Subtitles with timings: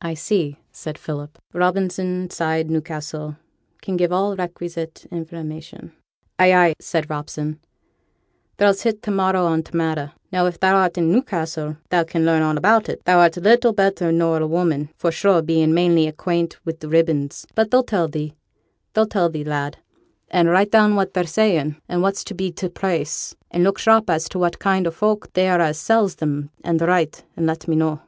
[0.00, 3.34] 'I see,' said Philip: '"Robinson, Side, Newcastle,
[3.82, 5.90] can give all requisite information."'
[6.38, 7.58] 'Ay, ay,' said Robson;
[8.56, 10.12] 'thou's hit t' marrow on t' matter.
[10.30, 14.40] Now, if thou'rt i' Newcassel, thou can learn all about it; thou'rt little better nor
[14.40, 18.36] a woman, for sure, bein' mainly acquaint wi' ribbons, but they'll tell thee
[18.92, 19.78] they'll tell thee, lad;
[20.30, 24.08] and write down what they sayn, and what's to be t' price, and look sharp
[24.08, 27.66] as to what kind o' folk they are as sells 'em, an' write and let
[27.66, 27.98] me know.